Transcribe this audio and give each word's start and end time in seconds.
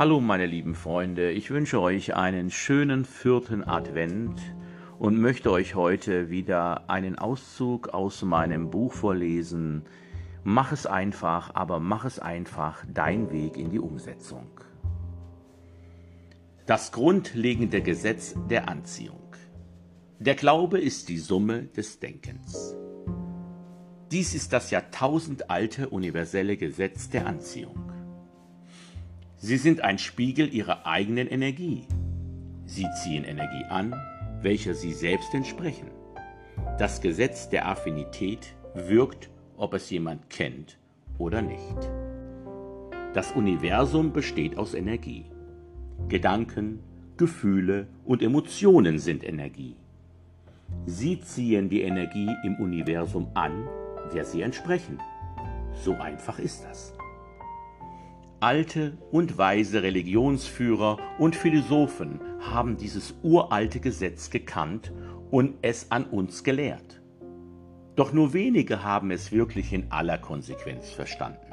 Hallo 0.00 0.18
meine 0.18 0.46
lieben 0.46 0.74
Freunde, 0.74 1.30
ich 1.30 1.50
wünsche 1.50 1.78
euch 1.78 2.14
einen 2.16 2.50
schönen 2.50 3.04
vierten 3.04 3.62
Advent 3.62 4.40
und 4.98 5.20
möchte 5.20 5.50
euch 5.50 5.74
heute 5.74 6.30
wieder 6.30 6.88
einen 6.88 7.18
Auszug 7.18 7.88
aus 7.88 8.22
meinem 8.22 8.70
Buch 8.70 8.94
vorlesen. 8.94 9.82
Mach 10.42 10.72
es 10.72 10.86
einfach, 10.86 11.54
aber 11.54 11.80
mach 11.80 12.06
es 12.06 12.18
einfach, 12.18 12.82
dein 12.90 13.30
Weg 13.30 13.58
in 13.58 13.68
die 13.68 13.78
Umsetzung. 13.78 14.46
Das 16.64 16.92
grundlegende 16.92 17.82
Gesetz 17.82 18.34
der 18.48 18.70
Anziehung. 18.70 19.36
Der 20.18 20.34
Glaube 20.34 20.80
ist 20.80 21.10
die 21.10 21.18
Summe 21.18 21.64
des 21.64 22.00
Denkens. 22.00 22.74
Dies 24.10 24.34
ist 24.34 24.54
das 24.54 24.70
jahrtausendalte 24.70 25.90
universelle 25.90 26.56
Gesetz 26.56 27.10
der 27.10 27.26
Anziehung. 27.26 27.89
Sie 29.42 29.56
sind 29.56 29.80
ein 29.80 29.96
Spiegel 29.96 30.52
ihrer 30.52 30.86
eigenen 30.86 31.26
Energie. 31.26 31.86
Sie 32.66 32.86
ziehen 33.02 33.24
Energie 33.24 33.64
an, 33.70 33.94
welcher 34.42 34.74
sie 34.74 34.92
selbst 34.92 35.32
entsprechen. 35.32 35.90
Das 36.78 37.00
Gesetz 37.00 37.48
der 37.48 37.66
Affinität 37.66 38.54
wirkt, 38.74 39.30
ob 39.56 39.72
es 39.72 39.88
jemand 39.88 40.28
kennt 40.28 40.78
oder 41.16 41.40
nicht. 41.40 41.90
Das 43.14 43.32
Universum 43.32 44.12
besteht 44.12 44.58
aus 44.58 44.74
Energie. 44.74 45.24
Gedanken, 46.08 46.80
Gefühle 47.16 47.88
und 48.04 48.22
Emotionen 48.22 48.98
sind 48.98 49.24
Energie. 49.24 49.74
Sie 50.84 51.18
ziehen 51.18 51.70
die 51.70 51.80
Energie 51.80 52.28
im 52.44 52.56
Universum 52.56 53.30
an, 53.32 53.66
der 54.12 54.26
sie 54.26 54.42
entsprechen. 54.42 54.98
So 55.82 55.94
einfach 55.94 56.38
ist 56.38 56.62
das. 56.62 56.92
Alte 58.42 58.96
und 59.10 59.36
weise 59.36 59.82
Religionsführer 59.82 60.96
und 61.18 61.36
Philosophen 61.36 62.20
haben 62.40 62.78
dieses 62.78 63.14
uralte 63.22 63.80
Gesetz 63.80 64.30
gekannt 64.30 64.94
und 65.30 65.58
es 65.60 65.90
an 65.90 66.04
uns 66.04 66.42
gelehrt. 66.42 67.02
Doch 67.96 68.14
nur 68.14 68.32
wenige 68.32 68.82
haben 68.82 69.10
es 69.10 69.30
wirklich 69.30 69.74
in 69.74 69.92
aller 69.92 70.16
Konsequenz 70.16 70.88
verstanden. 70.88 71.52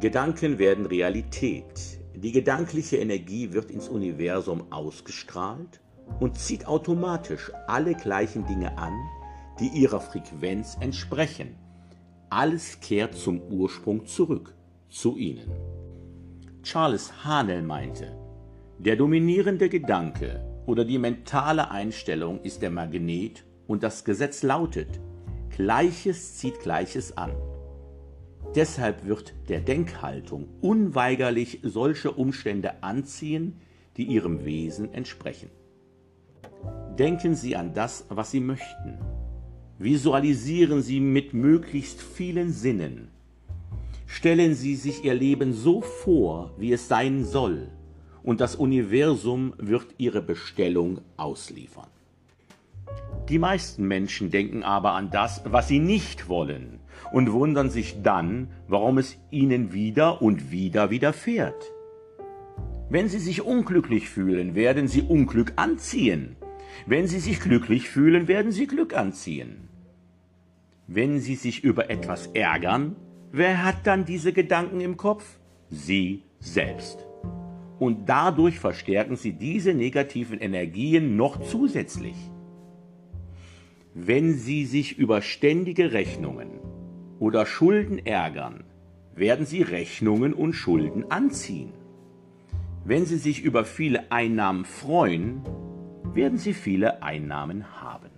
Gedanken 0.00 0.60
werden 0.60 0.86
Realität. 0.86 1.98
Die 2.14 2.30
gedankliche 2.30 2.98
Energie 2.98 3.52
wird 3.52 3.72
ins 3.72 3.88
Universum 3.88 4.72
ausgestrahlt 4.72 5.80
und 6.20 6.38
zieht 6.38 6.68
automatisch 6.68 7.50
alle 7.66 7.94
gleichen 7.94 8.46
Dinge 8.46 8.78
an, 8.78 8.94
die 9.58 9.66
ihrer 9.66 10.00
Frequenz 10.00 10.76
entsprechen. 10.78 11.56
Alles 12.28 12.78
kehrt 12.78 13.16
zum 13.16 13.40
Ursprung 13.50 14.06
zurück 14.06 14.54
zu 14.90 15.16
ihnen. 15.16 15.50
Charles 16.62 17.24
Hanel 17.24 17.62
meinte, 17.62 18.16
der 18.78 18.96
dominierende 18.96 19.68
Gedanke 19.68 20.44
oder 20.66 20.84
die 20.84 20.98
mentale 20.98 21.70
Einstellung 21.70 22.40
ist 22.42 22.62
der 22.62 22.70
Magnet 22.70 23.44
und 23.66 23.82
das 23.82 24.04
Gesetz 24.04 24.42
lautet, 24.42 25.00
Gleiches 25.56 26.36
zieht 26.36 26.60
Gleiches 26.60 27.16
an. 27.16 27.32
Deshalb 28.54 29.06
wird 29.06 29.34
der 29.48 29.60
Denkhaltung 29.60 30.48
unweigerlich 30.60 31.60
solche 31.62 32.10
Umstände 32.10 32.82
anziehen, 32.82 33.60
die 33.96 34.04
ihrem 34.04 34.44
Wesen 34.44 34.92
entsprechen. 34.92 35.50
Denken 36.98 37.34
Sie 37.34 37.56
an 37.56 37.74
das, 37.74 38.06
was 38.08 38.30
Sie 38.30 38.40
möchten. 38.40 38.98
Visualisieren 39.78 40.82
Sie 40.82 41.00
mit 41.00 41.32
möglichst 41.32 42.02
vielen 42.02 42.52
Sinnen, 42.52 43.08
Stellen 44.12 44.54
Sie 44.54 44.74
sich 44.74 45.04
Ihr 45.04 45.14
Leben 45.14 45.52
so 45.52 45.82
vor, 45.82 46.52
wie 46.58 46.72
es 46.72 46.88
sein 46.88 47.24
soll, 47.24 47.68
und 48.24 48.40
das 48.40 48.56
Universum 48.56 49.54
wird 49.56 49.86
Ihre 49.98 50.20
Bestellung 50.20 51.00
ausliefern. 51.16 51.86
Die 53.28 53.38
meisten 53.38 53.86
Menschen 53.86 54.32
denken 54.32 54.64
aber 54.64 54.94
an 54.94 55.10
das, 55.12 55.42
was 55.44 55.68
sie 55.68 55.78
nicht 55.78 56.28
wollen, 56.28 56.80
und 57.12 57.30
wundern 57.32 57.70
sich 57.70 58.02
dann, 58.02 58.48
warum 58.66 58.98
es 58.98 59.16
ihnen 59.30 59.72
wieder 59.72 60.20
und 60.20 60.50
wieder 60.50 60.90
widerfährt. 60.90 61.72
Wenn 62.88 63.08
sie 63.08 63.20
sich 63.20 63.42
unglücklich 63.42 64.08
fühlen, 64.08 64.56
werden 64.56 64.88
sie 64.88 65.02
Unglück 65.02 65.52
anziehen. 65.54 66.34
Wenn 66.84 67.06
sie 67.06 67.20
sich 67.20 67.38
glücklich 67.38 67.88
fühlen, 67.88 68.26
werden 68.26 68.50
sie 68.50 68.66
Glück 68.66 68.92
anziehen. 68.92 69.68
Wenn 70.88 71.20
sie 71.20 71.36
sich 71.36 71.62
über 71.62 71.90
etwas 71.90 72.26
ärgern, 72.34 72.96
Wer 73.32 73.64
hat 73.64 73.86
dann 73.86 74.04
diese 74.04 74.32
Gedanken 74.32 74.80
im 74.80 74.96
Kopf? 74.96 75.38
Sie 75.68 76.24
selbst. 76.40 77.06
Und 77.78 78.08
dadurch 78.08 78.58
verstärken 78.58 79.14
sie 79.14 79.32
diese 79.32 79.72
negativen 79.72 80.40
Energien 80.40 81.16
noch 81.16 81.40
zusätzlich. 81.40 82.16
Wenn 83.94 84.34
Sie 84.34 84.66
sich 84.66 84.98
über 84.98 85.20
ständige 85.20 85.92
Rechnungen 85.92 86.60
oder 87.18 87.46
Schulden 87.46 87.98
ärgern, 88.04 88.64
werden 89.14 89.46
Sie 89.46 89.62
Rechnungen 89.62 90.32
und 90.32 90.52
Schulden 90.52 91.10
anziehen. 91.10 91.72
Wenn 92.84 93.04
Sie 93.04 93.16
sich 93.16 93.42
über 93.42 93.64
viele 93.64 94.10
Einnahmen 94.10 94.64
freuen, 94.64 95.42
werden 96.14 96.38
Sie 96.38 96.54
viele 96.54 97.02
Einnahmen 97.02 97.80
haben. 97.80 98.09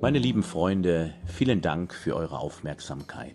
Meine 0.00 0.20
lieben 0.20 0.44
Freunde, 0.44 1.12
vielen 1.26 1.60
Dank 1.60 1.92
für 1.92 2.14
eure 2.14 2.38
Aufmerksamkeit. 2.38 3.34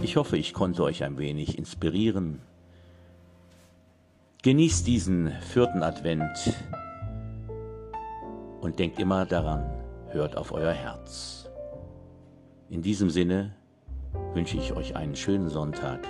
Ich 0.00 0.16
hoffe, 0.16 0.36
ich 0.36 0.54
konnte 0.54 0.84
euch 0.84 1.02
ein 1.02 1.18
wenig 1.18 1.58
inspirieren. 1.58 2.40
Genießt 4.44 4.86
diesen 4.86 5.32
vierten 5.40 5.82
Advent 5.82 6.54
und 8.60 8.78
denkt 8.78 9.00
immer 9.00 9.26
daran, 9.26 9.68
hört 10.10 10.36
auf 10.36 10.52
euer 10.52 10.72
Herz. 10.72 11.50
In 12.70 12.80
diesem 12.80 13.10
Sinne 13.10 13.56
wünsche 14.34 14.58
ich 14.58 14.74
euch 14.74 14.94
einen 14.94 15.16
schönen 15.16 15.48
Sonntag 15.48 16.06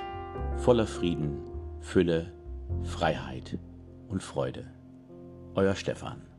voller 0.58 0.86
Frieden, 0.86 1.38
Fülle, 1.80 2.30
Freiheit 2.82 3.58
und 4.08 4.22
Freude. 4.22 4.66
Euer 5.54 5.74
Stefan. 5.74 6.31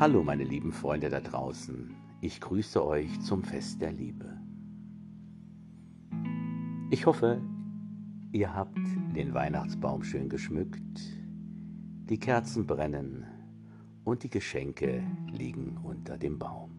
Hallo 0.00 0.22
meine 0.22 0.44
lieben 0.44 0.72
Freunde 0.72 1.10
da 1.10 1.20
draußen, 1.20 1.94
ich 2.22 2.40
grüße 2.40 2.82
euch 2.82 3.20
zum 3.20 3.44
Fest 3.44 3.82
der 3.82 3.92
Liebe. 3.92 4.40
Ich 6.90 7.04
hoffe, 7.04 7.42
ihr 8.32 8.54
habt 8.54 8.78
den 9.14 9.34
Weihnachtsbaum 9.34 10.02
schön 10.02 10.30
geschmückt, 10.30 10.98
die 12.08 12.18
Kerzen 12.18 12.66
brennen 12.66 13.26
und 14.02 14.22
die 14.22 14.30
Geschenke 14.30 15.02
liegen 15.30 15.76
unter 15.82 16.16
dem 16.16 16.38
Baum. 16.38 16.70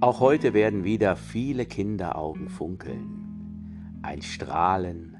Auch 0.00 0.20
heute 0.20 0.52
werden 0.52 0.84
wieder 0.84 1.16
viele 1.16 1.64
Kinderaugen 1.64 2.50
funkeln, 2.50 3.98
ein 4.02 4.20
Strahlen 4.20 5.16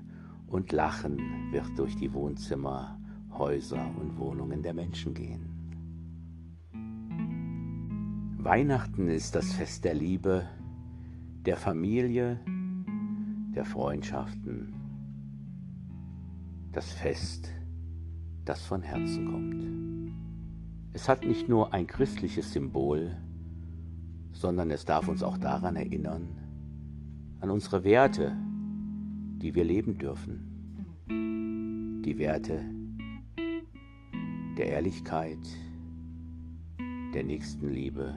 und 0.49 0.71
Lachen 0.71 1.51
wird 1.51 1.79
durch 1.79 1.97
die 1.97 2.13
Wohnzimmer, 2.13 3.01
Häuser 3.33 3.91
und 3.99 4.19
Wohnungen 4.19 4.63
der 4.63 4.75
Menschen 4.75 5.15
gehen. 5.15 5.56
Weihnachten 8.47 9.09
ist 9.09 9.34
das 9.34 9.55
Fest 9.55 9.84
der 9.84 9.95
Liebe, 9.95 10.49
der 11.47 11.57
Familie, 11.57 12.39
der 13.57 13.65
Freundschaften, 13.65 14.73
das 16.70 16.93
Fest, 16.93 17.50
das 18.44 18.65
von 18.65 18.82
Herzen 18.82 19.26
kommt. 19.32 20.15
Es 20.93 21.09
hat 21.09 21.25
nicht 21.25 21.49
nur 21.49 21.75
ein 21.75 21.88
christliches 21.88 22.53
Symbol, 22.53 23.17
sondern 24.31 24.70
es 24.70 24.85
darf 24.85 25.09
uns 25.09 25.25
auch 25.25 25.38
daran 25.38 25.75
erinnern, 25.75 26.29
an 27.41 27.50
unsere 27.50 27.82
Werte, 27.82 28.37
die 29.43 29.56
wir 29.56 29.65
leben 29.65 29.99
dürfen. 29.99 31.03
Die 32.05 32.17
Werte 32.17 32.65
der 34.56 34.67
Ehrlichkeit, 34.67 35.44
der 37.12 37.25
Nächstenliebe, 37.25 38.15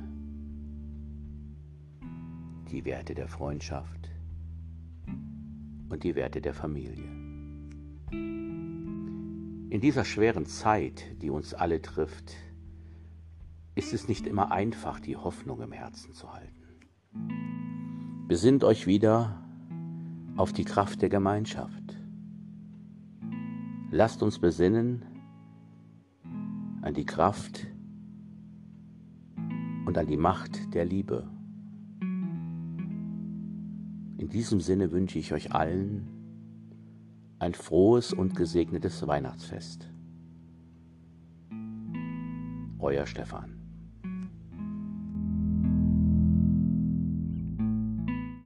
die 2.69 2.85
Werte 2.85 3.15
der 3.15 3.27
Freundschaft 3.27 4.09
und 5.89 6.03
die 6.03 6.15
Werte 6.15 6.41
der 6.41 6.53
Familie. 6.53 7.09
In 8.11 9.79
dieser 9.81 10.05
schweren 10.05 10.45
Zeit, 10.45 11.21
die 11.21 11.29
uns 11.29 11.53
alle 11.53 11.81
trifft, 11.81 12.35
ist 13.75 13.93
es 13.93 14.07
nicht 14.07 14.25
immer 14.27 14.51
einfach, 14.51 14.99
die 14.99 15.15
Hoffnung 15.15 15.61
im 15.61 15.71
Herzen 15.71 16.13
zu 16.13 16.33
halten. 16.33 16.55
Besinnt 18.27 18.63
euch 18.63 18.87
wieder 18.87 19.43
auf 20.37 20.53
die 20.53 20.65
Kraft 20.65 21.01
der 21.01 21.09
Gemeinschaft. 21.09 21.95
Lasst 23.91 24.21
uns 24.21 24.39
besinnen, 24.39 25.03
an 26.81 26.93
die 26.93 27.05
Kraft 27.05 27.67
und 29.85 29.97
an 29.97 30.07
die 30.07 30.17
Macht 30.17 30.73
der 30.73 30.85
Liebe. 30.85 31.27
In 34.19 34.27
diesem 34.27 34.59
Sinne 34.59 34.91
wünsche 34.91 35.17
ich 35.17 35.31
euch 35.31 35.53
allen 35.53 36.05
ein 37.39 37.53
frohes 37.53 38.11
und 38.11 38.35
gesegnetes 38.35 39.07
Weihnachtsfest. 39.07 39.89
Euer 42.79 43.05
Stefan. 43.05 43.58